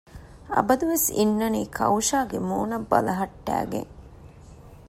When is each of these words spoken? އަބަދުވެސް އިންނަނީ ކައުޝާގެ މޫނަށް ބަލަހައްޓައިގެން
އަބަދުވެސް 0.53 1.07
އިންނަނީ 1.17 1.61
ކައުޝާގެ 1.77 2.37
މޫނަށް 2.49 2.87
ބަލަހައްޓައިގެން 2.91 3.91